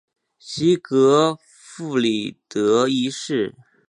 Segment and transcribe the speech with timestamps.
[0.39, 3.53] 西格弗里德一世。